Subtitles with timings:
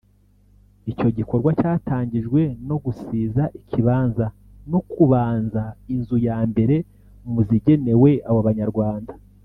[0.91, 4.25] Icyo gikorwa cyatangijwe no gusiza ikibanza
[4.71, 5.61] no kubanza
[5.93, 6.75] inzu ya mbere
[7.31, 9.13] mu zigenewe abo banyarwanda